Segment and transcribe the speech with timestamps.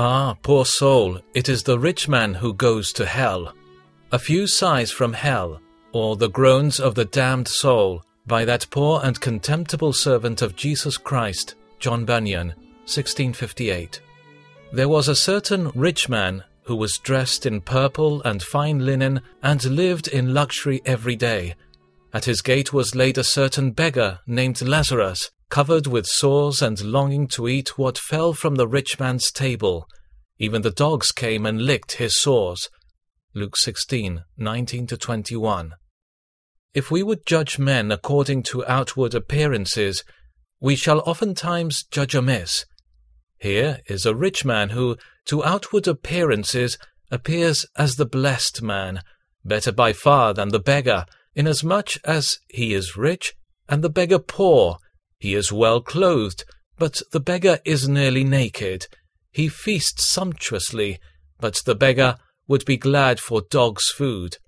[0.00, 3.52] Ah, poor soul, it is the rich man who goes to hell.
[4.12, 5.60] A few sighs from hell,
[5.90, 10.96] or the groans of the damned soul, by that poor and contemptible servant of Jesus
[10.96, 12.50] Christ, John Bunyan,
[12.86, 14.00] 1658.
[14.72, 19.64] There was a certain rich man who was dressed in purple and fine linen and
[19.64, 21.56] lived in luxury every day.
[22.14, 27.26] At his gate was laid a certain beggar named Lazarus, covered with sores and longing
[27.28, 29.86] to eat what fell from the rich man's table.
[30.38, 32.68] Even the dogs came and licked his sores.
[33.34, 35.74] Luke 16, 19 21.
[36.74, 40.04] If we would judge men according to outward appearances,
[40.60, 42.66] we shall oftentimes judge amiss.
[43.38, 44.96] Here is a rich man who,
[45.26, 46.78] to outward appearances,
[47.10, 49.00] appears as the blessed man,
[49.44, 53.34] better by far than the beggar, inasmuch as he is rich
[53.68, 54.78] and the beggar poor.
[55.18, 56.44] He is well clothed,
[56.78, 58.86] but the beggar is nearly naked.
[59.32, 60.98] He feasts sumptuously,
[61.40, 64.38] but the beggar would be glad for dog's food.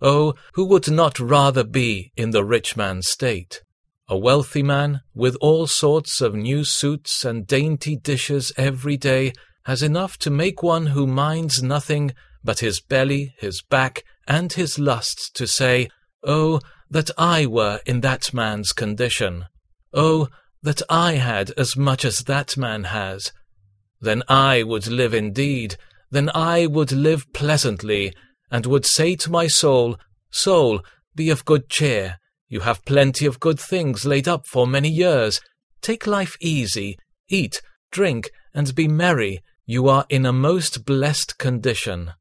[0.00, 3.62] Oh, who would not rather be in the rich man's state?
[4.08, 9.32] A wealthy man, with all sorts of new suits and dainty dishes every day,
[9.64, 14.78] has enough to make one who minds nothing but his belly, his back, and his
[14.78, 15.88] lusts to say,
[16.24, 19.44] Oh, that I were in that man's condition!
[19.92, 20.28] Oh,
[20.62, 23.32] that I had as much as that man has!
[24.00, 25.76] Then I would live indeed,
[26.10, 28.14] then I would live pleasantly,
[28.50, 29.98] and would say to my soul,
[30.30, 30.82] Soul,
[31.14, 35.40] be of good cheer, you have plenty of good things laid up for many years.
[35.82, 39.42] Take life easy, eat, drink, and be merry.
[39.66, 42.12] You are in a most blessed condition.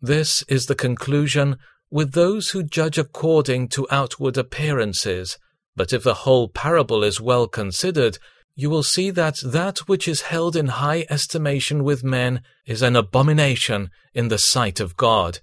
[0.00, 1.56] This is the conclusion
[1.90, 5.36] with those who judge according to outward appearances.
[5.76, 8.18] But if the whole parable is well considered,
[8.54, 12.96] you will see that that which is held in high estimation with men is an
[12.96, 15.40] abomination in the sight of God.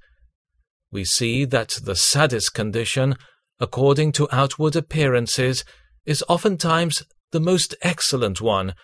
[0.92, 3.16] We see that the saddest condition
[3.64, 5.64] according to outward appearances,
[6.06, 8.76] is oftentimes the most excellent one,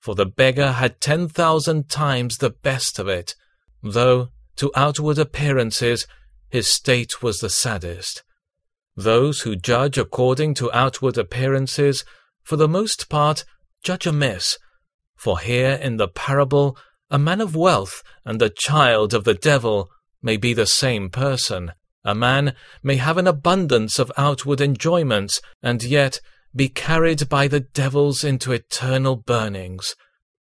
[0.00, 3.34] for the beggar had ten thousand times the best of it,
[3.82, 6.06] though, to outward appearances,
[6.48, 8.22] his state was the saddest.
[8.96, 12.04] Those who judge according to outward appearances,
[12.42, 13.44] for the most part,
[13.82, 14.58] judge amiss,
[15.16, 16.76] for here in the parable
[17.10, 19.90] a man of wealth and a child of the devil
[20.22, 21.72] may be the same person.
[22.04, 26.20] A man may have an abundance of outward enjoyments, and yet
[26.54, 29.94] be carried by the devils into eternal burnings.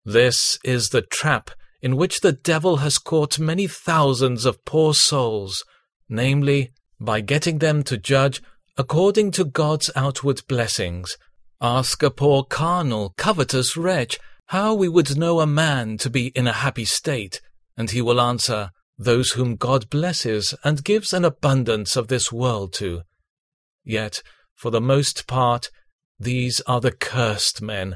[0.05, 5.63] This is the trap in which the devil has caught many thousands of poor souls,
[6.07, 8.41] namely, by getting them to judge
[8.77, 11.17] according to God's outward blessings.
[11.61, 16.47] Ask a poor carnal, covetous wretch how we would know a man to be in
[16.47, 17.39] a happy state,
[17.77, 22.73] and he will answer, those whom God blesses and gives an abundance of this world
[22.73, 23.01] to.
[23.83, 24.21] Yet,
[24.55, 25.69] for the most part,
[26.19, 27.95] these are the cursed men.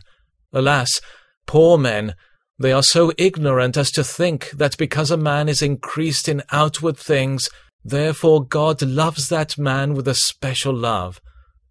[0.53, 1.01] Alas,
[1.45, 2.15] poor men,
[2.57, 6.97] they are so ignorant as to think that because a man is increased in outward
[6.97, 7.49] things,
[7.83, 11.21] therefore God loves that man with a special love.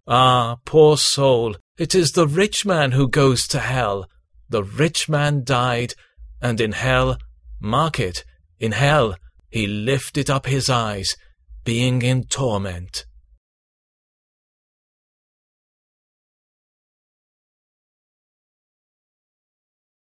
[0.07, 4.07] Ah, poor soul, it is the rich man who goes to hell.
[4.49, 5.93] The rich man died,
[6.41, 7.17] and in hell,
[7.59, 8.23] mark it,
[8.59, 9.15] in hell,
[9.49, 11.15] he lifted up his eyes,
[11.63, 13.05] being in torment.